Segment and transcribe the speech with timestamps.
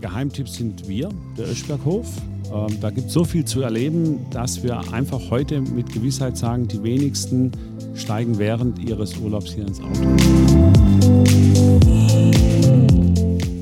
[0.00, 2.06] Geheimtipp sind wir, der Öschberghof.
[2.52, 6.66] Ähm, da gibt es so viel zu erleben, dass wir einfach heute mit Gewissheit sagen,
[6.66, 7.52] die wenigsten
[7.94, 10.00] steigen während ihres Urlaubs hier ins Auto.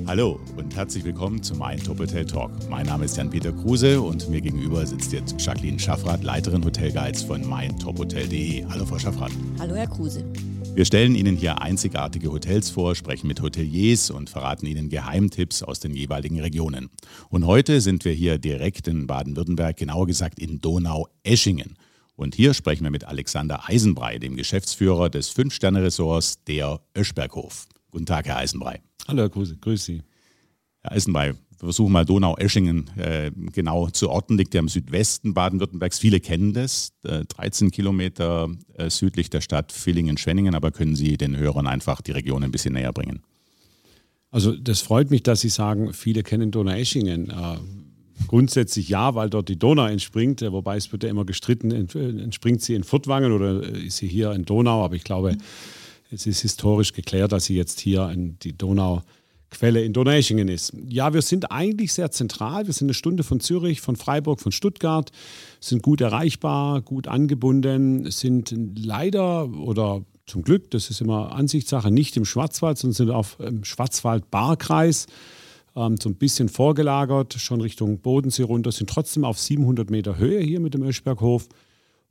[0.06, 2.50] Hallo und herzlich willkommen zu Mein Top Hotel Talk.
[2.70, 7.46] Mein Name ist Jan-Peter Kruse und mir gegenüber sitzt jetzt Jacqueline Schaffrath, Leiterin Hotelguides von
[7.46, 8.64] meintophotel.de.
[8.70, 9.32] Hallo Frau Schaffrath.
[9.58, 10.24] Hallo Herr Kruse.
[10.78, 15.80] Wir stellen Ihnen hier einzigartige Hotels vor, sprechen mit Hoteliers und verraten Ihnen Geheimtipps aus
[15.80, 16.88] den jeweiligen Regionen.
[17.30, 21.74] Und heute sind wir hier direkt in Baden-Württemberg, genauer gesagt in Donau-Eschingen.
[22.14, 27.66] Und hier sprechen wir mit Alexander Eisenbrei, dem Geschäftsführer des Fünf-Sterne-Resorts der Öschberghof.
[27.90, 28.80] Guten Tag, Herr Eisenbrei.
[29.08, 30.02] Hallo, Herr Kruse, grüß Sie.
[30.82, 35.98] Herr Eisenbrei, versuchen mal Donau-Eschingen äh, genau zu orten, liegt ja im Südwesten Baden-Württembergs.
[35.98, 41.36] Viele kennen das, äh, 13 Kilometer äh, südlich der Stadt Villingen-Schwenningen, aber können Sie den
[41.36, 43.22] Hörern einfach die Region ein bisschen näher bringen?
[44.30, 47.30] Also das freut mich, dass Sie sagen, viele kennen Donau-Eschingen.
[47.30, 47.58] Äh,
[48.26, 52.22] grundsätzlich ja, weil dort die Donau entspringt, äh, wobei es wird ja immer gestritten, äh,
[52.22, 55.36] entspringt sie in Furtwangen oder ist sie hier in Donau, aber ich glaube,
[56.10, 59.02] es ist historisch geklärt, dass sie jetzt hier in die Donau
[59.50, 60.72] Quelle in Donaueschingen ist.
[60.88, 62.66] Ja, wir sind eigentlich sehr zentral.
[62.66, 65.10] Wir sind eine Stunde von Zürich, von Freiburg, von Stuttgart,
[65.60, 72.16] sind gut erreichbar, gut angebunden, sind leider oder zum Glück, das ist immer Ansichtssache, nicht
[72.16, 75.06] im Schwarzwald, sondern sind auf im Schwarzwald-Barkreis
[75.74, 80.40] ähm, so ein bisschen vorgelagert, schon Richtung Bodensee runter, sind trotzdem auf 700 Meter Höhe
[80.40, 81.48] hier mit dem Öschberghof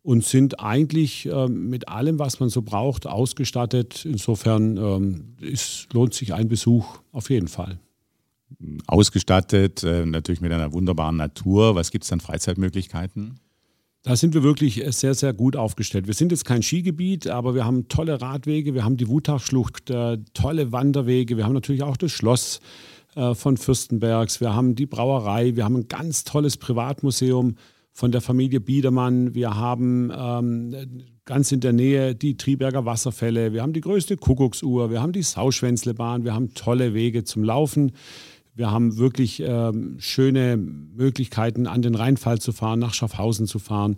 [0.03, 4.05] und sind eigentlich ähm, mit allem, was man so braucht, ausgestattet.
[4.05, 7.79] Insofern ähm, ist, lohnt sich ein Besuch auf jeden Fall.
[8.87, 11.75] Ausgestattet, äh, natürlich mit einer wunderbaren Natur.
[11.75, 13.39] Was gibt es an Freizeitmöglichkeiten?
[14.03, 16.07] Da sind wir wirklich sehr, sehr gut aufgestellt.
[16.07, 20.19] Wir sind jetzt kein Skigebiet, aber wir haben tolle Radwege, wir haben die Wutachschlucht, äh,
[20.33, 22.61] tolle Wanderwege, wir haben natürlich auch das Schloss
[23.15, 27.55] äh, von Fürstenbergs, wir haben die Brauerei, wir haben ein ganz tolles Privatmuseum
[27.97, 29.33] von der Familie Biedermann.
[29.33, 33.53] Wir haben ähm, ganz in der Nähe die Triberger Wasserfälle.
[33.53, 34.91] Wir haben die größte Kuckucksuhr.
[34.91, 36.23] Wir haben die Sauschwänzlebahn.
[36.23, 37.93] Wir haben tolle Wege zum Laufen.
[38.53, 43.97] Wir haben wirklich ähm, schöne Möglichkeiten, an den Rheinfall zu fahren, nach Schaffhausen zu fahren.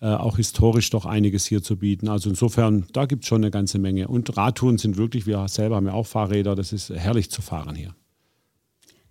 [0.00, 2.08] Äh, auch historisch doch einiges hier zu bieten.
[2.08, 4.08] Also insofern, da gibt es schon eine ganze Menge.
[4.08, 7.76] Und Radtouren sind wirklich, wir selber haben ja auch Fahrräder, das ist herrlich zu fahren
[7.76, 7.94] hier.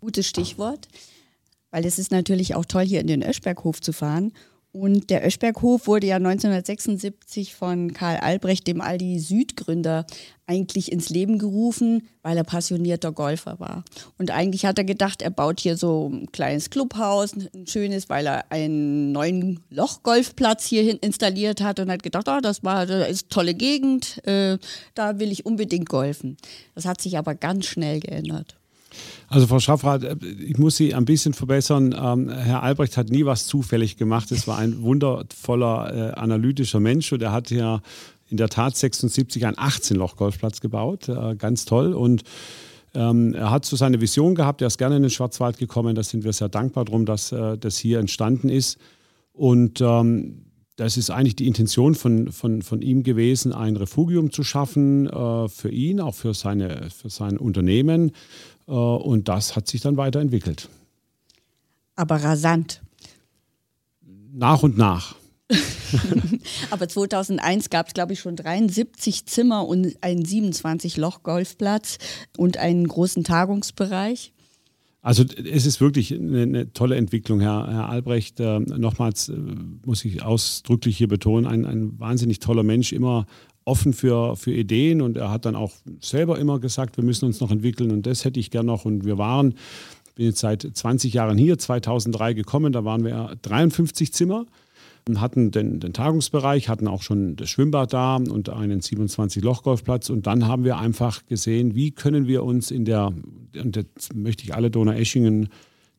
[0.01, 0.90] Gutes Stichwort
[1.75, 4.31] weil es ist natürlich auch toll, hier in den Öschberghof zu fahren.
[4.72, 10.06] Und der Öschberghof wurde ja 1976 von Karl Albrecht, dem Aldi Süd-Gründer,
[10.47, 13.84] eigentlich ins Leben gerufen, weil er passionierter Golfer war.
[14.18, 18.25] Und eigentlich hat er gedacht, er baut hier so ein kleines Clubhaus, ein schönes, weil
[18.25, 23.24] er einen neuen Lochgolfplatz hier installiert hat und hat gedacht, oh, das war das ist
[23.24, 24.57] eine tolle Gegend, äh,
[24.94, 26.38] da will ich unbedingt golfen.
[26.74, 28.56] Das hat sich aber ganz schnell geändert.
[29.28, 31.95] Also Frau Schaffrath, äh, ich muss Sie ein bisschen verbessern.
[31.97, 34.31] Ähm, Herr Albrecht hat nie was zufällig gemacht.
[34.31, 37.81] Es war ein wundervoller äh, analytischer Mensch und er hat ja
[38.29, 41.09] in der Tat 76 einen 18-Loch-Golfplatz gebaut.
[41.09, 41.94] Äh, ganz toll.
[41.94, 42.23] Und
[42.94, 44.61] ähm, er hat so seine Vision gehabt.
[44.61, 45.95] Er ist gerne in den Schwarzwald gekommen.
[45.95, 48.77] Da sind wir sehr dankbar drum, dass äh, das hier entstanden ist.
[49.33, 50.45] Und ähm,
[50.77, 55.47] das ist eigentlich die Intention von, von, von ihm gewesen, ein Refugium zu schaffen äh,
[55.47, 58.12] für ihn, auch für, seine, für sein Unternehmen.
[58.67, 60.69] Äh, und das hat sich dann weiterentwickelt.
[61.95, 62.81] Aber rasant.
[64.33, 65.15] Nach und nach.
[66.71, 71.99] Aber 2001 gab es, glaube ich, schon 73 Zimmer und einen 27-Loch-Golfplatz
[72.37, 74.33] und einen großen Tagungsbereich.
[75.01, 78.39] Also es ist wirklich eine, eine tolle Entwicklung, Herr, Herr Albrecht.
[78.39, 79.37] Äh, nochmals äh,
[79.85, 83.27] muss ich ausdrücklich hier betonen, ein, ein wahnsinnig toller Mensch, immer
[83.65, 87.39] offen für, für Ideen und er hat dann auch selber immer gesagt, wir müssen uns
[87.41, 89.55] noch entwickeln und das hätte ich gern noch und wir waren,
[90.13, 94.45] bin jetzt seit 20 Jahren hier, 2003 gekommen, da waren wir 53 Zimmer
[95.07, 100.27] und hatten den, den Tagungsbereich, hatten auch schon das Schwimmbad da und einen 27-Loch-Golfplatz und
[100.27, 103.13] dann haben wir einfach gesehen, wie können wir uns in der,
[103.59, 105.50] und jetzt möchte ich alle Donaueschingen,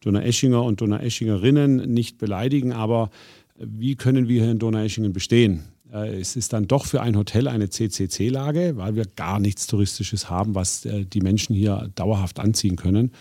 [0.02, 3.10] Donaueschinger und Donaueschingerinnen nicht beleidigen, aber
[3.58, 5.64] wie können wir hier in Donaueschingen bestehen?
[5.92, 10.30] Äh, es ist dann doch für ein Hotel eine CCC-Lage, weil wir gar nichts Touristisches
[10.30, 13.12] haben, was äh, die Menschen hier dauerhaft anziehen können.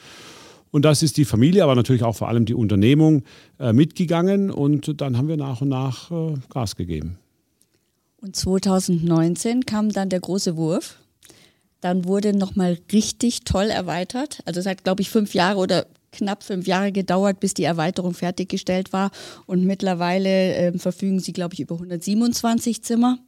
[0.72, 3.24] Und das ist die Familie, aber natürlich auch vor allem die Unternehmung
[3.60, 6.12] äh, mitgegangen und dann haben wir nach und nach
[6.50, 7.18] Gas gegeben.
[8.18, 11.00] Und 2019 kam dann der große Wurf.
[11.80, 14.42] Dann wurde nochmal richtig toll erweitert.
[14.46, 15.86] Also es hat, glaube ich, fünf Jahre oder
[16.16, 19.12] knapp fünf Jahre gedauert, bis die Erweiterung fertiggestellt war.
[19.46, 23.20] Und mittlerweile äh, verfügen sie, glaube ich, über 127 Zimmer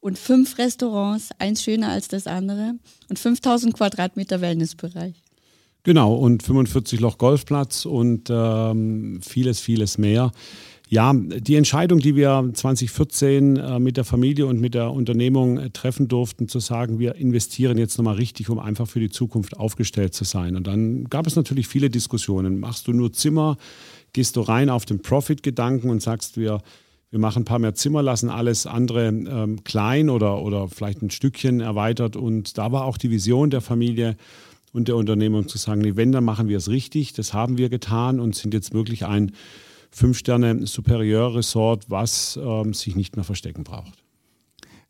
[0.00, 2.74] und fünf Restaurants, eins schöner als das andere
[3.08, 5.14] und 5000 Quadratmeter Wellnessbereich.
[5.82, 10.32] Genau, und 45 Loch Golfplatz und ähm, vieles, vieles mehr.
[10.90, 15.70] Ja, die Entscheidung, die wir 2014 äh, mit der Familie und mit der Unternehmung äh,
[15.70, 20.12] treffen durften, zu sagen, wir investieren jetzt nochmal richtig, um einfach für die Zukunft aufgestellt
[20.12, 20.56] zu sein.
[20.56, 22.60] Und dann gab es natürlich viele Diskussionen.
[22.60, 23.56] Machst du nur Zimmer?
[24.12, 26.60] Gehst du rein auf den Profit-Gedanken und sagst, wir,
[27.10, 31.10] wir machen ein paar mehr Zimmer, lassen alles andere ähm, klein oder, oder vielleicht ein
[31.10, 32.14] Stückchen erweitert.
[32.14, 34.18] Und da war auch die Vision der Familie
[34.74, 37.14] und der Unternehmung zu sagen, nee, wenn, dann machen wir es richtig.
[37.14, 39.32] Das haben wir getan und sind jetzt wirklich ein
[39.94, 44.04] Fünf-Sterne-Superieur-Resort, was ähm, sich nicht mehr verstecken braucht.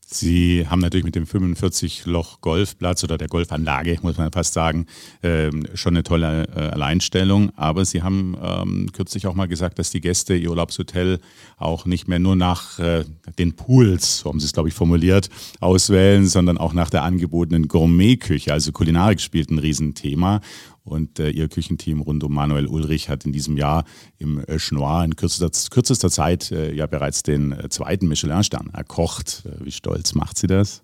[0.06, 4.86] Sie haben natürlich mit dem 45-Loch-Golfplatz oder der Golfanlage, muss man fast sagen,
[5.22, 7.50] ähm, schon eine tolle äh, Alleinstellung.
[7.56, 11.20] Aber Sie haben ähm, kürzlich auch mal gesagt, dass die Gäste Ihr Urlaubshotel
[11.56, 13.04] auch nicht mehr nur nach äh,
[13.38, 15.30] den Pools, so haben Sie es, glaube ich, formuliert,
[15.60, 18.52] auswählen, sondern auch nach der angebotenen Gourmetküche.
[18.52, 20.40] Also Kulinarik spielt ein Riesenthema.
[20.84, 23.84] Und äh, ihr Küchenteam rund um Manuel Ulrich hat in diesem Jahr
[24.18, 29.44] im äh, Schnoir in kürzester, kürzester Zeit äh, ja bereits den äh, zweiten Michelin-Stern erkocht.
[29.46, 30.82] Äh, wie stolz macht sie das?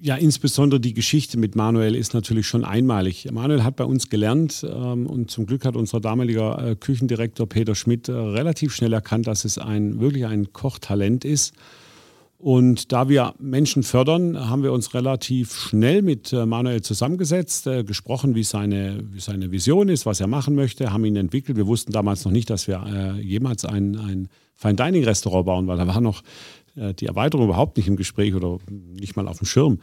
[0.00, 3.28] Ja, insbesondere die Geschichte mit Manuel ist natürlich schon einmalig.
[3.30, 7.74] Manuel hat bei uns gelernt ähm, und zum Glück hat unser damaliger äh, Küchendirektor Peter
[7.74, 11.52] Schmidt relativ schnell erkannt, dass es ein wirklich ein Kochtalent ist
[12.40, 17.82] und da wir Menschen fördern, haben wir uns relativ schnell mit äh, Manuel zusammengesetzt, äh,
[17.82, 21.56] gesprochen, wie seine, wie seine Vision ist, was er machen möchte, haben ihn entwickelt.
[21.56, 25.66] Wir wussten damals noch nicht, dass wir äh, jemals ein, ein Fine Dining Restaurant bauen,
[25.66, 26.22] weil da war noch
[27.00, 29.80] die Erweiterung überhaupt nicht im Gespräch oder nicht mal auf dem Schirm.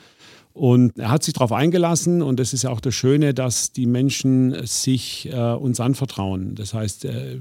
[0.54, 3.86] Und er hat sich darauf eingelassen und das ist ja auch das Schöne, dass die
[3.86, 6.56] Menschen sich äh, uns anvertrauen.
[6.56, 7.40] Das heißt, äh,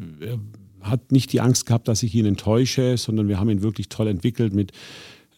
[0.85, 4.09] hat nicht die Angst gehabt, dass ich ihn enttäusche, sondern wir haben ihn wirklich toll
[4.09, 4.73] entwickelt mit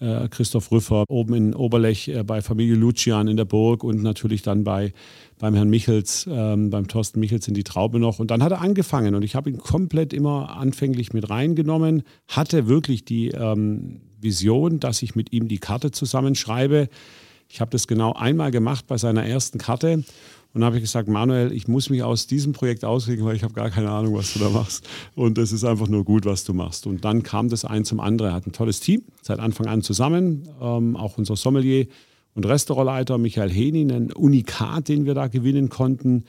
[0.00, 4.42] äh, Christoph Rüffer oben in Oberlech äh, bei Familie Lucian in der Burg und natürlich
[4.42, 4.92] dann bei,
[5.38, 8.18] beim Herrn Michels, ähm, beim Thorsten Michels in die Traube noch.
[8.18, 12.68] Und dann hat er angefangen und ich habe ihn komplett immer anfänglich mit reingenommen, hatte
[12.68, 16.88] wirklich die ähm, Vision, dass ich mit ihm die Karte zusammenschreibe.
[17.48, 20.04] Ich habe das genau einmal gemacht bei seiner ersten Karte
[20.56, 23.42] und dann habe ich gesagt, Manuel, ich muss mich aus diesem Projekt auskriegen, weil ich
[23.42, 24.88] habe gar keine Ahnung, was du da machst.
[25.14, 26.86] Und es ist einfach nur gut, was du machst.
[26.86, 28.30] Und dann kam das ein zum anderen.
[28.30, 30.48] Er hat ein tolles Team, seit Anfang an zusammen.
[30.58, 31.88] Ähm, auch unser Sommelier
[32.32, 36.24] und Restaurantleiter Michael Henin, ein Unikat, den wir da gewinnen konnten.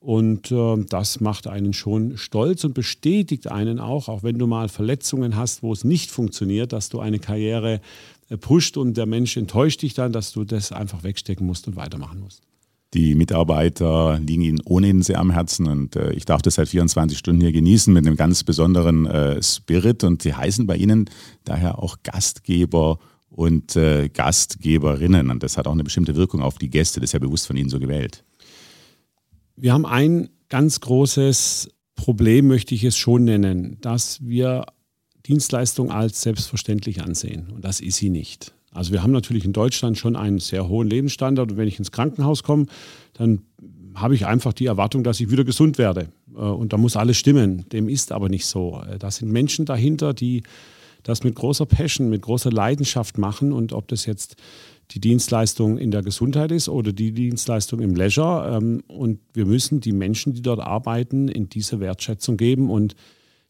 [0.00, 4.68] Und äh, das macht einen schon stolz und bestätigt einen auch, auch wenn du mal
[4.68, 7.80] Verletzungen hast, wo es nicht funktioniert, dass du eine Karriere
[8.28, 11.76] äh, pusht und der Mensch enttäuscht dich dann, dass du das einfach wegstecken musst und
[11.76, 12.47] weitermachen musst.
[12.94, 17.18] Die Mitarbeiter liegen Ihnen ohnehin sehr am Herzen und äh, ich darf das seit 24
[17.18, 21.10] Stunden hier genießen mit einem ganz besonderen äh, Spirit und Sie heißen bei Ihnen
[21.44, 22.98] daher auch Gastgeber
[23.28, 27.12] und äh, Gastgeberinnen und das hat auch eine bestimmte Wirkung auf die Gäste, das ist
[27.12, 28.24] ja bewusst von Ihnen so gewählt.
[29.54, 34.64] Wir haben ein ganz großes Problem, möchte ich es schon nennen, dass wir
[35.26, 38.54] Dienstleistung als selbstverständlich ansehen und das ist sie nicht.
[38.72, 41.92] Also wir haben natürlich in Deutschland schon einen sehr hohen Lebensstandard und wenn ich ins
[41.92, 42.66] Krankenhaus komme,
[43.14, 43.42] dann
[43.94, 46.08] habe ich einfach die Erwartung, dass ich wieder gesund werde.
[46.34, 47.68] Äh, und da muss alles stimmen.
[47.70, 48.80] Dem ist aber nicht so.
[48.88, 50.42] Äh, da sind Menschen dahinter, die
[51.02, 53.52] das mit großer Passion, mit großer Leidenschaft machen.
[53.52, 54.36] Und ob das jetzt
[54.92, 58.56] die Dienstleistung in der Gesundheit ist oder die Dienstleistung im Leisure.
[58.56, 62.70] Ähm, und wir müssen die Menschen, die dort arbeiten, in diese Wertschätzung geben.
[62.70, 62.94] Und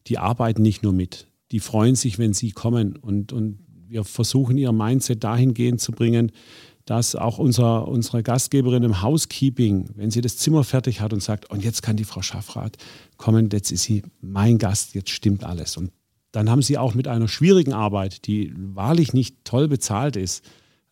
[0.07, 1.27] die arbeiten nicht nur mit.
[1.51, 2.95] Die freuen sich, wenn sie kommen.
[2.95, 3.59] Und, und
[3.89, 6.31] wir versuchen ihr Mindset dahingehend zu bringen,
[6.85, 11.49] dass auch unser, unsere Gastgeberin im Housekeeping, wenn sie das Zimmer fertig hat und sagt,
[11.51, 12.77] und jetzt kann die Frau Schaffrath
[13.17, 15.77] kommen, jetzt ist sie mein Gast, jetzt stimmt alles.
[15.77, 15.91] Und
[16.31, 20.43] dann haben sie auch mit einer schwierigen Arbeit, die wahrlich nicht toll bezahlt ist,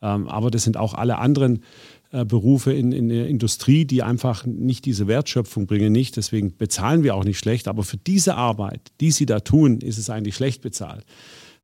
[0.01, 1.63] ähm, aber das sind auch alle anderen
[2.11, 6.15] äh, Berufe in, in der Industrie, die einfach nicht diese Wertschöpfung bringen, nicht.
[6.15, 9.97] Deswegen bezahlen wir auch nicht schlecht, aber für diese Arbeit, die sie da tun, ist
[9.97, 11.05] es eigentlich schlecht bezahlt.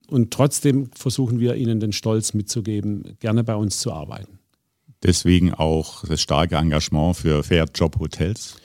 [0.09, 4.39] Und trotzdem versuchen wir ihnen den Stolz mitzugeben, gerne bei uns zu arbeiten.
[5.03, 8.55] Deswegen auch das starke Engagement für Fair Job Hotels.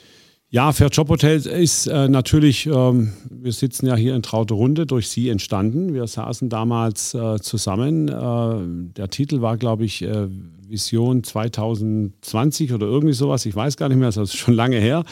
[0.51, 4.87] Ja, Fair Job Hotels ist äh, natürlich, ähm, wir sitzen ja hier in Traute Runde,
[4.87, 5.93] durch Sie entstanden.
[5.93, 8.07] Wir saßen damals äh, zusammen.
[8.07, 10.27] Äh, der Titel war, glaube ich, äh,
[10.67, 13.45] Vision 2020 oder irgendwie sowas.
[13.45, 15.03] Ich weiß gar nicht mehr, das ist schon lange her.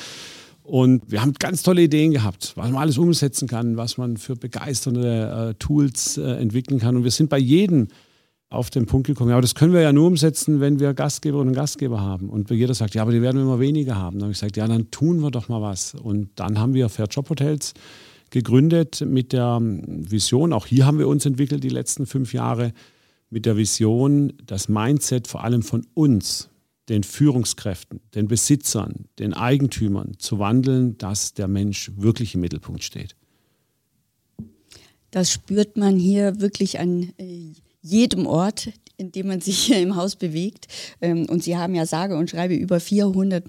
[0.67, 4.35] Und wir haben ganz tolle Ideen gehabt, was man alles umsetzen kann, was man für
[4.35, 6.97] begeisternde äh, Tools äh, entwickeln kann.
[6.97, 7.87] Und wir sind bei jedem
[8.49, 11.49] auf den Punkt gekommen, ja, aber das können wir ja nur umsetzen, wenn wir Gastgeberinnen
[11.49, 12.29] und Gastgeber haben.
[12.29, 14.17] Und jeder sagt, ja, aber die werden wir immer weniger haben.
[14.17, 15.95] Dann habe ich gesagt, ja, dann tun wir doch mal was.
[15.95, 17.73] Und dann haben wir Fair Job Hotels
[18.29, 22.73] gegründet mit der Vision, auch hier haben wir uns entwickelt die letzten fünf Jahre,
[23.29, 26.49] mit der Vision, das Mindset vor allem von uns
[26.89, 33.15] den Führungskräften, den Besitzern, den Eigentümern zu wandeln, dass der Mensch wirklich im Mittelpunkt steht.
[35.11, 39.95] Das spürt man hier wirklich an äh, jedem Ort, in dem man sich hier im
[39.95, 40.67] Haus bewegt.
[41.01, 43.45] Ähm, und Sie haben ja sage und schreibe über 400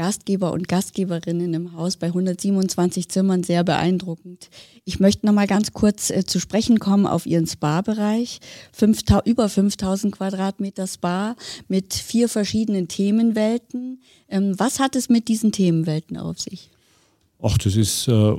[0.00, 4.48] Gastgeber und Gastgeberinnen im Haus bei 127 Zimmern sehr beeindruckend.
[4.86, 8.40] Ich möchte noch mal ganz kurz äh, zu sprechen kommen auf Ihren Spa-Bereich.
[9.26, 11.36] über 5000 Quadratmeter Spa
[11.68, 14.00] mit vier verschiedenen Themenwelten.
[14.30, 16.70] Ähm, was hat es mit diesen Themenwelten auf sich?
[17.42, 18.32] Ach, das ist, äh,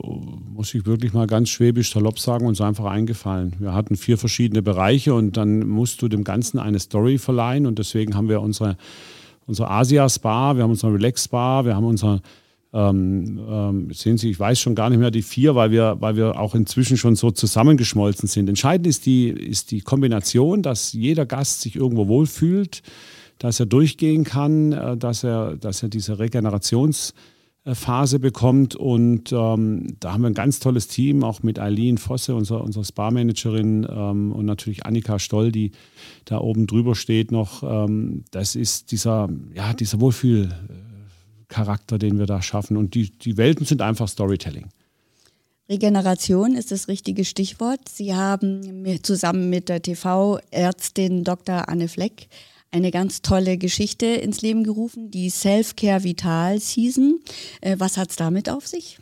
[0.56, 3.54] muss ich wirklich mal ganz schwäbisch salopp sagen, uns einfach eingefallen.
[3.60, 7.78] Wir hatten vier verschiedene Bereiche und dann musst du dem Ganzen eine Story verleihen und
[7.78, 8.78] deswegen haben wir unsere
[9.52, 12.22] unser Asia-Spa, wir haben unser Relax-Spa, wir haben unser,
[12.74, 16.16] ähm, ähm, sehen Sie, ich weiß schon gar nicht mehr die vier, weil wir, weil
[16.16, 18.48] wir auch inzwischen schon so zusammengeschmolzen sind.
[18.48, 22.82] Entscheidend ist die, ist die Kombination, dass jeder Gast sich irgendwo wohlfühlt,
[23.40, 27.14] dass er durchgehen kann, äh, dass er, dass er diese Regenerations-
[27.66, 28.76] Phase bekommt.
[28.76, 32.84] Und ähm, da haben wir ein ganz tolles Team, auch mit Eileen Fosse, unserer, unserer
[32.84, 35.72] Spa-Managerin ähm, und natürlich Annika Stoll, die
[36.26, 37.64] da oben drüber steht noch.
[37.64, 42.78] Ähm, das ist dieser, ja, dieser Wohlfühlcharakter, den wir da schaffen.
[42.78, 44.68] Und die, die Welten sind einfach Storytelling.
[45.70, 47.88] Regeneration ist das richtige Stichwort.
[47.88, 51.70] Sie haben zusammen mit der TV-Ärztin Dr.
[51.70, 52.28] Anne Fleck
[52.72, 57.20] eine ganz tolle Geschichte ins Leben gerufen, die Self-Care Vital Season.
[57.60, 58.98] Äh, was hat es damit auf sich?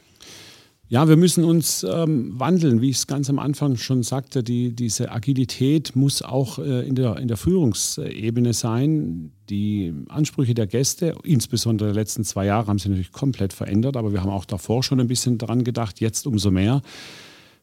[0.91, 4.41] Ja, wir müssen uns ähm, wandeln, wie ich es ganz am Anfang schon sagte.
[4.41, 9.31] Die, diese Agilität muss auch äh, in, der, in der Führungsebene sein.
[9.51, 14.13] Die Ansprüche der Gäste, insbesondere der letzten zwei Jahre, haben sich natürlich komplett verändert, aber
[14.13, 16.81] wir haben auch davor schon ein bisschen dran gedacht, jetzt umso mehr.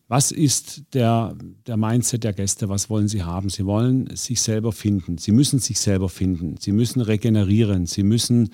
[0.08, 1.34] Was ist der,
[1.66, 2.68] der Mindset der Gäste?
[2.68, 3.48] Was wollen sie haben?
[3.48, 5.18] Sie wollen sich selber finden.
[5.18, 6.56] Sie müssen sich selber finden.
[6.60, 7.86] Sie müssen regenerieren.
[7.86, 8.50] Sie müssen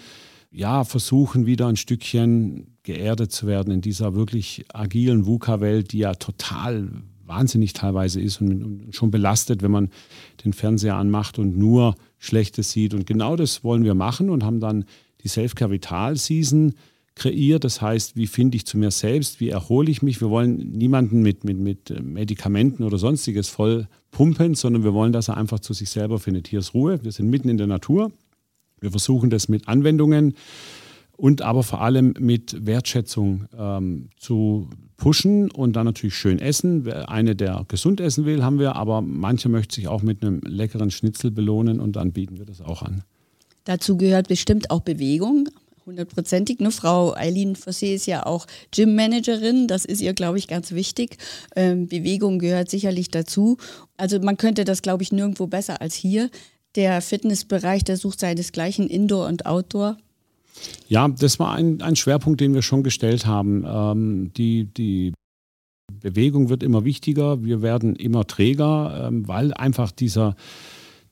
[0.51, 6.15] ja versuchen, wieder ein Stückchen geerdet zu werden in dieser wirklich agilen VUCA-Welt, die ja
[6.15, 6.89] total
[7.27, 9.91] wahnsinnig teilweise ist und schon belastet, wenn man
[10.45, 12.95] den Fernseher anmacht und nur Schlechtes sieht.
[12.95, 14.85] Und genau das wollen wir machen und haben dann
[15.23, 16.75] die Self-Capital-Season
[17.15, 17.65] kreiert.
[17.65, 20.21] Das heißt, wie finde ich zu mir selbst, wie erhole ich mich.
[20.21, 25.29] Wir wollen niemanden mit, mit, mit Medikamenten oder sonstiges voll pumpen, sondern wir wollen, dass
[25.29, 26.49] er einfach zu sich selber findet.
[26.49, 28.13] Hier ist Ruhe, wir sind mitten in der Natur.
[28.81, 30.35] Wir versuchen das mit Anwendungen
[31.17, 36.91] und aber vor allem mit Wertschätzung ähm, zu pushen und dann natürlich schön essen.
[36.91, 40.91] Eine, der gesund essen will, haben wir, aber manche möchte sich auch mit einem leckeren
[40.91, 43.05] Schnitzel belohnen und dann bieten wir das auch an.
[43.65, 45.49] Dazu gehört bestimmt auch Bewegung,
[45.85, 46.61] Hundertprozentig.
[46.61, 46.71] Ne?
[46.71, 49.67] Frau Eileen Fossé ist ja auch Gym-Managerin.
[49.67, 51.17] Das ist ihr, glaube ich, ganz wichtig.
[51.57, 53.57] Ähm, Bewegung gehört sicherlich dazu.
[53.97, 56.31] Also man könnte das, glaube ich, nirgendwo besser als hier.
[56.77, 59.97] Der Fitnessbereich, der sucht seinesgleichen Indoor und Outdoor.
[60.89, 63.65] Ja, das war ein, ein Schwerpunkt, den wir schon gestellt haben.
[63.67, 65.13] Ähm, die, die
[66.01, 67.45] Bewegung wird immer wichtiger.
[67.45, 70.37] Wir werden immer träger, ähm, weil einfach dieser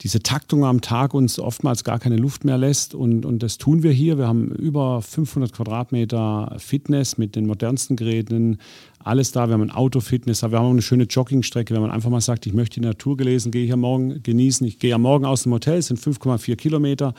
[0.03, 2.95] diese Taktung am Tag uns oftmals gar keine Luft mehr lässt.
[2.95, 4.17] Und, und das tun wir hier.
[4.17, 8.59] Wir haben über 500 Quadratmeter Fitness mit den modernsten Geräten.
[8.99, 9.49] Alles da.
[9.49, 11.75] Wir haben ein Autofitness, wir haben auch eine schöne Joggingstrecke.
[11.75, 14.67] Wenn man einfach mal sagt, ich möchte die Natur gelesen, gehe ich am Morgen genießen.
[14.67, 17.15] Ich gehe am Morgen aus dem Hotel, es sind 5,4 Kilometer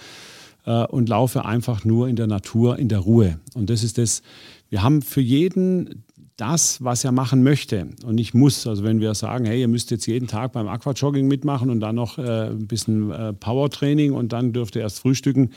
[0.65, 3.39] äh, und laufe einfach nur in der Natur, in der Ruhe.
[3.53, 4.23] Und das ist das,
[4.69, 6.03] wir haben für jeden
[6.41, 8.65] das, was er machen möchte und nicht muss.
[8.65, 11.93] Also wenn wir sagen, hey, ihr müsst jetzt jeden Tag beim Aquajogging mitmachen und dann
[11.93, 15.51] noch äh, ein bisschen äh, Powertraining und dann dürft ihr erst frühstücken,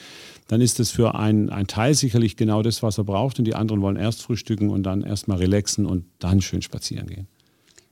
[0.48, 3.54] dann ist das für einen, einen Teil sicherlich genau das, was er braucht und die
[3.54, 7.28] anderen wollen erst frühstücken und dann erstmal relaxen und dann schön spazieren gehen.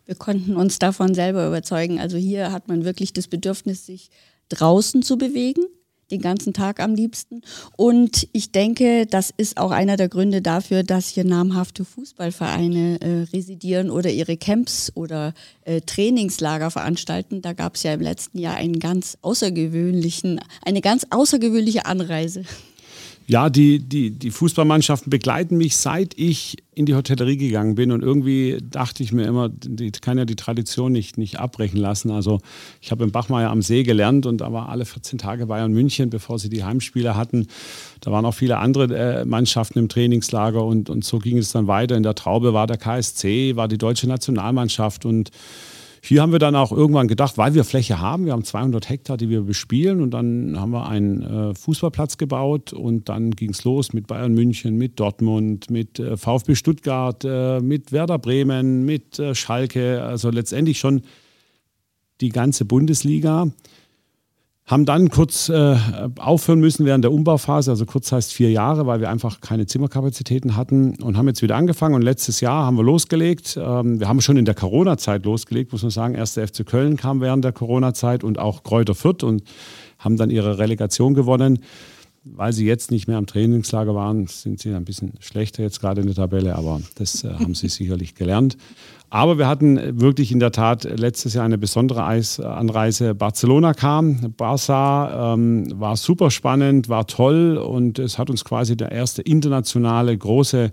[0.05, 1.99] Wir konnten uns davon selber überzeugen.
[1.99, 4.11] Also hier hat man wirklich das Bedürfnis, sich
[4.51, 5.63] draußen zu bewegen
[6.13, 7.43] den ganzen Tag am liebsten.
[7.77, 13.23] Und ich denke, das ist auch einer der Gründe dafür, dass hier namhafte Fußballvereine äh,
[13.35, 17.43] residieren oder ihre Camps oder äh, Trainingslager veranstalten.
[17.43, 22.45] Da gab es ja im letzten Jahr einen ganz außergewöhnlichen, eine ganz außergewöhnliche Anreise.
[23.27, 27.93] Ja, die, die, die Fußballmannschaften begleiten mich, seit ich in die Hotellerie gegangen bin.
[27.93, 32.11] Und irgendwie dachte ich mir immer, die kann ja die Tradition nicht, nicht abbrechen lassen.
[32.11, 32.41] Also
[32.81, 36.11] ich habe in Bachmeier am See gelernt und da war alle 14 Tage Bayern München,
[36.11, 37.47] bevor sie die Heimspiele hatten.
[38.01, 41.67] Da waren auch viele andere äh, Mannschaften im Trainingslager und, und so ging es dann
[41.67, 41.97] weiter.
[41.97, 45.31] In der Traube war der KSC, war die deutsche Nationalmannschaft und
[46.05, 49.17] hier haben wir dann auch irgendwann gedacht, weil wir Fläche haben, wir haben 200 Hektar,
[49.17, 53.63] die wir bespielen und dann haben wir einen äh, Fußballplatz gebaut und dann ging es
[53.63, 59.21] los mit Bayern München, mit Dortmund, mit äh, VfB Stuttgart, äh, mit Werder Bremen, mit
[59.21, 61.03] äh, Schalke, also letztendlich schon
[62.21, 63.53] die ganze Bundesliga.
[64.65, 65.77] Haben dann kurz äh,
[66.19, 70.57] aufhören müssen während der Umbauphase, also kurz heißt vier Jahre, weil wir einfach keine Zimmerkapazitäten
[70.57, 71.97] hatten und haben jetzt wieder angefangen.
[71.97, 73.59] Und letztes Jahr haben wir losgelegt.
[73.61, 76.15] Ähm, wir haben schon in der Corona-Zeit losgelegt, muss man sagen.
[76.15, 79.43] Erst der FC Köln kam während der Corona-Zeit und auch Kräuter Fürth und
[79.99, 81.59] haben dann ihre Relegation gewonnen.
[82.25, 86.03] Weil sie jetzt nicht mehr am Trainingslager waren, sind sie ein bisschen schlechter jetzt gerade
[86.03, 88.57] in der Tabelle, aber das äh, haben sie sicherlich gelernt.
[89.11, 93.15] Aber wir hatten wirklich in der Tat letztes Jahr eine besondere Anreise.
[93.15, 98.93] Barcelona kam, Barça ähm, war super spannend, war toll und es hat uns quasi der
[98.93, 100.73] erste internationale große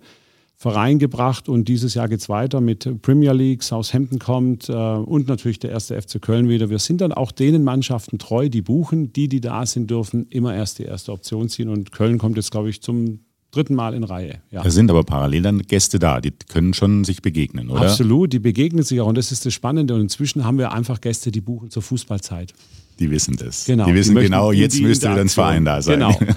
[0.62, 5.30] Verein gebracht und dieses Jahr geht es weiter mit Premier League, Southampton kommt äh, und
[5.30, 6.70] natürlich der erste FC Köln wieder.
[6.70, 10.54] Wir sind dann auch denen Mannschaften treu, die buchen, die, die da sind, dürfen immer
[10.54, 14.04] erst die erste Option ziehen und Köln kommt jetzt, glaube ich, zum dritten Mal in
[14.04, 14.42] Reihe.
[14.52, 14.62] Ja.
[14.62, 17.84] Da sind aber parallel dann Gäste da, die können schon sich begegnen, oder?
[17.84, 19.96] Absolut, die begegnen sich auch und das ist das Spannende.
[19.96, 22.54] Und inzwischen haben wir einfach Gäste, die buchen zur Fußballzeit.
[23.00, 23.64] Die wissen das.
[23.64, 23.86] Genau.
[23.86, 26.00] Die wissen die genau, jetzt müsste wieder ein Verein da sein.
[26.00, 26.20] Genau.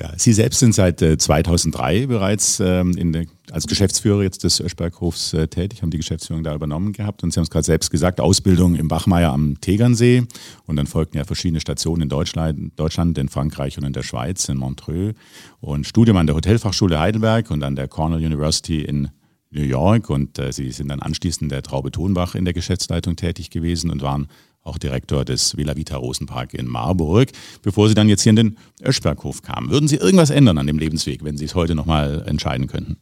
[0.00, 5.34] Ja, Sie selbst sind seit 2003 äh, bereits ähm, der, als Geschäftsführer jetzt des Öschberghofs
[5.34, 7.22] äh, tätig, haben die Geschäftsführung da übernommen gehabt.
[7.22, 10.22] Und Sie haben es gerade selbst gesagt, Ausbildung im Bachmeier am Tegernsee.
[10.64, 14.48] Und dann folgten ja verschiedene Stationen in Deutschland, Deutschland, in Frankreich und in der Schweiz,
[14.48, 15.14] in Montreux.
[15.60, 19.10] Und Studium an der Hotelfachschule Heidelberg und an der Cornell University in
[19.50, 20.08] New York.
[20.08, 24.00] Und äh, Sie sind dann anschließend der Traube Thunbach in der Geschäftsleitung tätig gewesen und
[24.00, 24.28] waren
[24.62, 27.30] auch Direktor des Villa Vita Rosenpark in Marburg,
[27.62, 29.70] bevor Sie dann jetzt hier in den Öschberghof kamen.
[29.70, 32.96] Würden Sie irgendwas ändern an dem Lebensweg, wenn Sie es heute nochmal entscheiden könnten?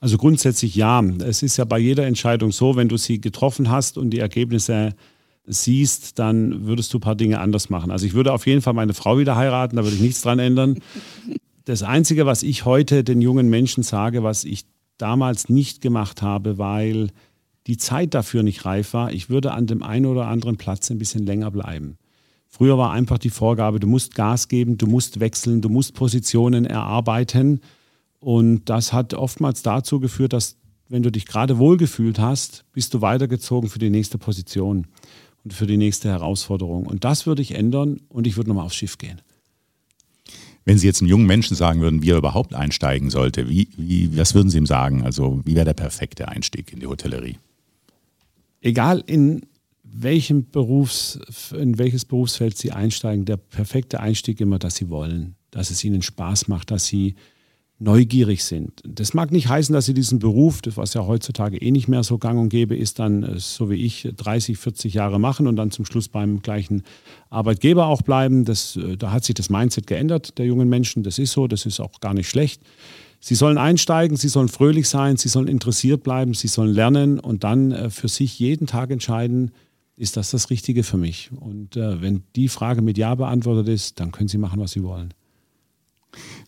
[0.00, 1.02] Also grundsätzlich ja.
[1.02, 4.94] Es ist ja bei jeder Entscheidung so, wenn du sie getroffen hast und die Ergebnisse
[5.46, 7.90] siehst, dann würdest du ein paar Dinge anders machen.
[7.90, 10.38] Also ich würde auf jeden Fall meine Frau wieder heiraten, da würde ich nichts dran
[10.38, 10.78] ändern.
[11.64, 14.64] Das Einzige, was ich heute den jungen Menschen sage, was ich
[14.96, 17.08] damals nicht gemacht habe, weil
[17.70, 20.98] die Zeit dafür nicht reif war, ich würde an dem einen oder anderen Platz ein
[20.98, 21.98] bisschen länger bleiben.
[22.48, 26.64] Früher war einfach die Vorgabe, du musst Gas geben, du musst wechseln, du musst Positionen
[26.64, 27.60] erarbeiten.
[28.18, 30.56] Und das hat oftmals dazu geführt, dass
[30.88, 34.88] wenn du dich gerade wohlgefühlt hast, bist du weitergezogen für die nächste Position
[35.44, 36.86] und für die nächste Herausforderung.
[36.86, 39.22] Und das würde ich ändern und ich würde nochmal aufs Schiff gehen.
[40.64, 44.18] Wenn Sie jetzt einem jungen Menschen sagen würden, wie er überhaupt einsteigen sollte, wie, wie,
[44.18, 45.04] was würden Sie ihm sagen?
[45.04, 47.36] Also wie wäre der perfekte Einstieg in die Hotellerie?
[48.60, 49.42] Egal in
[49.82, 51.18] welchem Berufs,
[51.56, 56.02] in welches Berufsfeld Sie einsteigen, der perfekte Einstieg immer, dass Sie wollen, dass es Ihnen
[56.02, 57.14] Spaß macht, dass Sie
[57.80, 58.82] neugierig sind.
[58.86, 62.04] Das mag nicht heißen, dass Sie diesen Beruf, das was ja heutzutage eh nicht mehr
[62.04, 65.56] so gang und gäbe ist, dann äh, so wie ich 30, 40 Jahre machen und
[65.56, 66.82] dann zum Schluss beim gleichen
[67.30, 68.44] Arbeitgeber auch bleiben.
[68.44, 71.02] Das, äh, da hat sich das Mindset geändert der jungen Menschen.
[71.02, 72.62] Das ist so, das ist auch gar nicht schlecht.
[73.20, 77.44] Sie sollen einsteigen, sie sollen fröhlich sein, sie sollen interessiert bleiben, sie sollen lernen und
[77.44, 79.52] dann äh, für sich jeden Tag entscheiden,
[79.96, 81.30] ist das das Richtige für mich?
[81.38, 84.82] Und äh, wenn die Frage mit Ja beantwortet ist, dann können Sie machen, was Sie
[84.82, 85.12] wollen.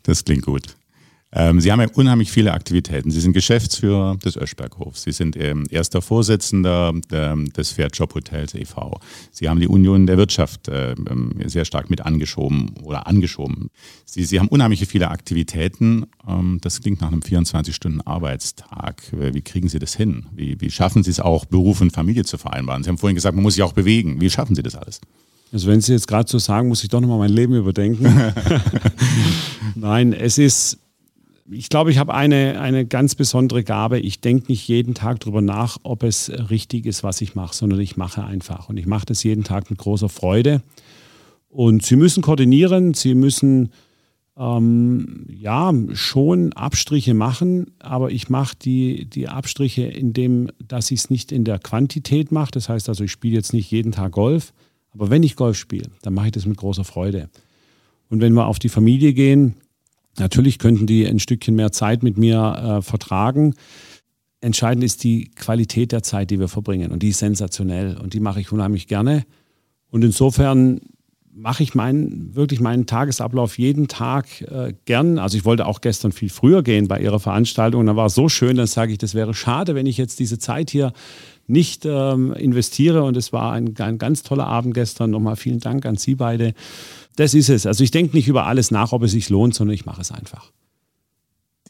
[0.03, 0.75] Das klingt gut.
[1.35, 3.11] Ähm, Sie haben ja unheimlich viele Aktivitäten.
[3.11, 5.05] Sie sind Geschäftsführer des Öschberghofs.
[5.05, 9.01] Sie sind ähm, erster Vorsitzender ähm, des Fairjob Hotels e.V.
[9.31, 13.71] Sie haben die Union der Wirtschaft äh, ähm, sehr stark mit angeschoben oder angeschoben.
[14.05, 16.05] Sie, Sie haben unheimlich viele Aktivitäten.
[16.29, 19.03] Ähm, das klingt nach einem 24-Stunden-Arbeitstag.
[19.13, 20.27] Wie kriegen Sie das hin?
[20.33, 22.83] Wie, wie schaffen Sie es auch, Beruf und Familie zu vereinbaren?
[22.83, 24.21] Sie haben vorhin gesagt, man muss sich auch bewegen.
[24.21, 25.01] Wie schaffen Sie das alles?
[25.51, 28.05] Also wenn Sie jetzt gerade so sagen, muss ich doch nochmal mein Leben überdenken.
[29.75, 30.79] Nein, es ist
[31.51, 33.99] ich glaube, ich habe eine, eine ganz besondere Gabe.
[33.99, 37.81] Ich denke nicht jeden Tag darüber nach, ob es richtig ist, was ich mache, sondern
[37.81, 38.69] ich mache einfach.
[38.69, 40.63] Und ich mache das jeden Tag mit großer Freude.
[41.49, 43.73] Und Sie müssen koordinieren, Sie müssen
[44.37, 51.11] ähm, ja schon Abstriche machen, aber ich mache die, die Abstriche, indem dass ich es
[51.11, 52.53] nicht in der Quantität mache.
[52.53, 54.53] Das heißt also, ich spiele jetzt nicht jeden Tag Golf,
[54.93, 57.29] aber wenn ich Golf spiele, dann mache ich das mit großer Freude.
[58.09, 59.55] Und wenn wir auf die Familie gehen,
[60.19, 63.55] Natürlich könnten die ein Stückchen mehr Zeit mit mir äh, vertragen.
[64.41, 66.91] Entscheidend ist die Qualität der Zeit, die wir verbringen.
[66.91, 67.97] Und die ist sensationell.
[67.97, 69.25] Und die mache ich unheimlich gerne.
[69.91, 70.81] Und insofern
[71.35, 75.19] mache ich meinen, wirklich meinen Tagesablauf jeden Tag äh, gern.
[75.19, 77.81] Also ich wollte auch gestern viel früher gehen bei Ihrer Veranstaltung.
[77.81, 80.21] Und da war es so schön, dann sage ich, das wäre schade, wenn ich jetzt
[80.21, 80.93] diese Zeit hier
[81.47, 83.03] nicht ähm, investiere.
[83.05, 85.11] Und es war ein, ein ganz toller Abend gestern.
[85.11, 86.53] Nochmal vielen Dank an Sie beide.
[87.17, 87.67] Das ist es.
[87.67, 90.13] Also ich denke nicht über alles nach, ob es sich lohnt, sondern ich mache es
[90.13, 90.51] einfach.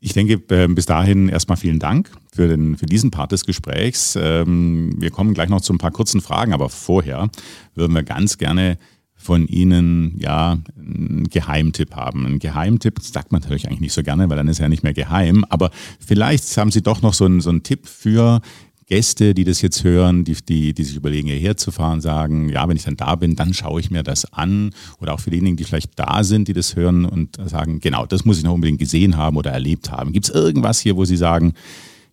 [0.01, 4.19] Ich denke, äh, bis dahin erstmal vielen Dank für, den, für diesen Part des Gesprächs.
[4.21, 7.31] Ähm, wir kommen gleich noch zu ein paar kurzen Fragen, aber vorher
[7.75, 8.79] würden wir ganz gerne
[9.15, 12.27] von Ihnen ja einen Geheimtipp haben.
[12.27, 14.69] Ein Geheimtipp das sagt man natürlich eigentlich nicht so gerne, weil dann ist er ja
[14.69, 15.45] nicht mehr geheim.
[15.49, 18.41] Aber vielleicht haben Sie doch noch so einen, so einen Tipp für
[18.87, 22.69] Gäste, die das jetzt hören, die, die, die sich überlegen, hierher zu fahren, sagen, ja,
[22.69, 24.75] wenn ich dann da bin, dann schaue ich mir das an.
[25.01, 28.25] Oder auch für diejenigen, die vielleicht da sind, die das hören und sagen, genau, das
[28.25, 30.13] muss ich noch unbedingt gesehen haben oder erlebt haben.
[30.13, 31.55] Gibt es irgendwas hier, wo Sie sagen,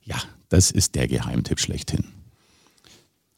[0.03, 0.17] ja,
[0.49, 2.05] das ist der Geheimtipp schlechthin?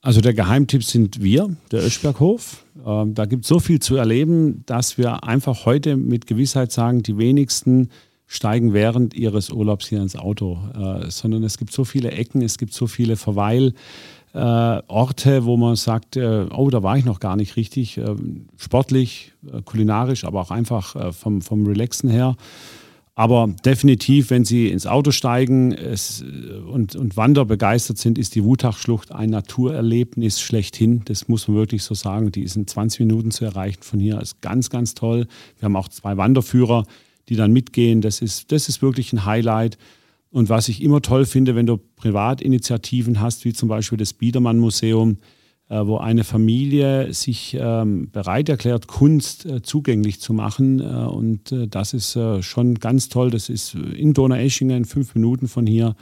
[0.04, 2.66] Also der Geheimtipp sind wir, der Öschberghof.
[2.86, 7.04] Ähm, da gibt es so viel zu erleben, dass wir einfach heute mit Gewissheit sagen,
[7.04, 7.90] die wenigsten
[8.32, 12.58] steigen während ihres Urlaubs hier ins Auto, äh, sondern es gibt so viele Ecken, es
[12.58, 13.76] gibt so viele Verweilorte,
[14.34, 18.16] äh, wo man sagt, äh, oh, da war ich noch gar nicht richtig, äh,
[18.56, 22.38] sportlich, äh, kulinarisch, aber auch einfach äh, vom, vom Relaxen her.
[23.16, 26.24] Aber definitiv, wenn Sie ins Auto steigen es,
[26.72, 31.02] und, und wanderbegeistert sind, ist die Wutachschlucht ein Naturerlebnis schlechthin.
[31.04, 32.32] Das muss man wirklich so sagen.
[32.32, 34.22] Die ist in 20 Minuten zu erreichen von hier.
[34.22, 35.28] Ist ganz, ganz toll.
[35.60, 36.86] Wir haben auch zwei Wanderführer,
[37.30, 38.02] die dann mitgehen.
[38.02, 39.78] Das ist, das ist wirklich ein Highlight.
[40.30, 45.18] Und was ich immer toll finde, wenn du Privatinitiativen hast, wie zum Beispiel das Biedermann-Museum,
[45.72, 50.82] äh, wo eine Familie sich ähm, bereit erklärt, Kunst äh, zugänglich zu machen.
[50.82, 53.30] Äh, und das ist schon ganz toll.
[53.30, 55.96] Das ist in Donaueschingen, fünf Minuten von hier.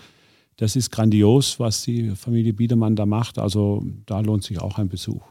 [0.58, 3.38] Das ist grandios, was die Familie Biedermann da macht.
[3.38, 5.22] Also da lohnt sich auch ein Besuch.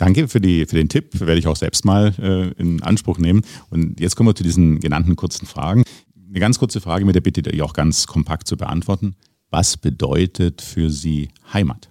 [0.00, 3.42] Danke für, die, für den Tipp, werde ich auch selbst mal äh, in Anspruch nehmen.
[3.68, 5.84] Und jetzt kommen wir zu diesen genannten kurzen Fragen.
[6.26, 9.14] Eine ganz kurze Frage mit der Bitte, die auch ganz kompakt zu beantworten.
[9.50, 11.90] Was bedeutet für Sie Heimat?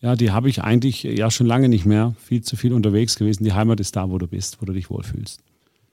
[0.00, 2.14] Ja, die habe ich eigentlich ja schon lange nicht mehr.
[2.18, 3.44] Viel zu viel unterwegs gewesen.
[3.44, 5.42] Die Heimat ist da, wo du bist, wo du dich wohlfühlst.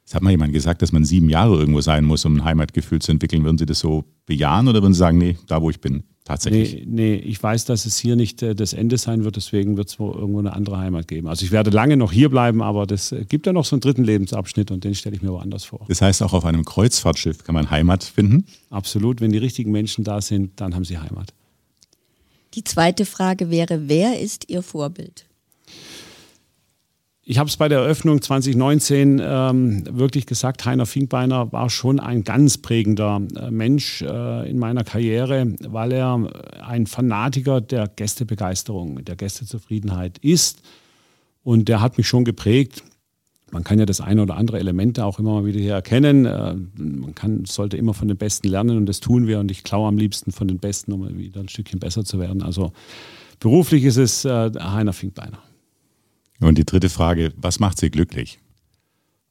[0.08, 3.00] Es hat mal jemand gesagt, dass man sieben Jahre irgendwo sein muss, um ein Heimatgefühl
[3.00, 3.44] zu entwickeln.
[3.44, 6.86] Würden Sie das so bejahen oder würden Sie sagen, nee, da wo ich bin, tatsächlich?
[6.86, 9.90] Nee, nee ich weiß, dass es hier nicht äh, das Ende sein wird, deswegen wird
[9.90, 11.28] es irgendwo eine andere Heimat geben.
[11.28, 13.82] Also ich werde lange noch hier bleiben, aber es äh, gibt ja noch so einen
[13.82, 15.84] dritten Lebensabschnitt und den stelle ich mir woanders vor.
[15.90, 18.46] Das heißt, auch auf einem Kreuzfahrtschiff kann man Heimat finden?
[18.70, 21.34] Absolut, wenn die richtigen Menschen da sind, dann haben sie Heimat.
[22.54, 25.26] Die zweite Frage wäre, wer ist Ihr Vorbild?
[27.30, 32.24] Ich habe es bei der Eröffnung 2019 ähm, wirklich gesagt, Heiner Finkbeiner war schon ein
[32.24, 36.32] ganz prägender äh, Mensch äh, in meiner Karriere, weil er
[36.66, 40.62] ein Fanatiker der Gästebegeisterung, der Gästezufriedenheit ist.
[41.44, 42.82] Und der hat mich schon geprägt.
[43.52, 46.26] Man kann ja das eine oder andere Element auch immer mal wieder hier erkennen.
[46.26, 49.42] Äh, man kann, sollte immer von den Besten lernen und das tun wir.
[49.42, 52.42] Und ich klaue am liebsten von den Besten, um wieder ein Stückchen besser zu werden.
[52.42, 52.72] Also
[53.42, 55.40] beruflich ist es äh, Heiner Finkbeiner.
[56.40, 58.40] Und die dritte Frage, was macht Sie glücklich?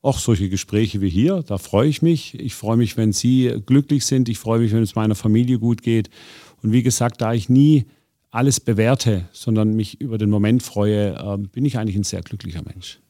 [0.02, 2.38] Auch solche Gespräche wie hier, da freue ich mich.
[2.38, 4.28] Ich freue mich, wenn Sie glücklich sind.
[4.28, 6.10] Ich freue mich, wenn es meiner Familie gut geht.
[6.62, 7.86] Und wie gesagt, da ich nie
[8.30, 12.62] alles bewerte, sondern mich über den Moment freue, äh, bin ich eigentlich ein sehr glücklicher
[12.62, 13.00] Mensch.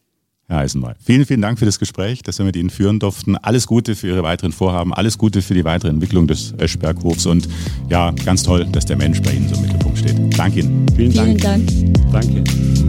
[0.48, 0.96] Herr Eisenwald.
[1.02, 3.37] Vielen, vielen Dank für das Gespräch, das wir mit Ihnen führen durften.
[3.37, 7.48] Alles Gute für Ihre weiteren Vorhaben, alles Gute für die weitere Entwicklung des Öschberghofs und
[7.88, 10.38] ja, ganz toll, dass der Mensch bei Ihnen so im Mittelpunkt steht.
[10.38, 10.87] Danke Ihnen.
[10.94, 11.72] Vielen, vielen Dank.
[12.12, 12.44] Dank.
[12.44, 12.86] Danke.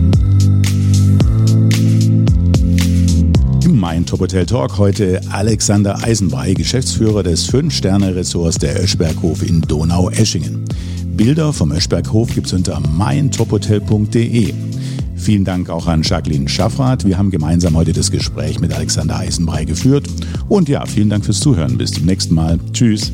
[3.77, 10.65] Im Main Top Hotel Talk heute Alexander Eisenbrei, Geschäftsführer des 5-Sterne-Ressorts der Öschberghof in Donau-Eschingen.
[11.15, 14.51] Bilder vom Öschberghof gibt es unter meintophotel.de.
[15.15, 17.05] Vielen Dank auch an Jacqueline Schaffrath.
[17.05, 20.07] Wir haben gemeinsam heute das Gespräch mit Alexander Eisenbrei geführt.
[20.49, 21.77] Und ja, vielen Dank fürs Zuhören.
[21.77, 22.57] Bis zum nächsten Mal.
[22.73, 23.11] Tschüss.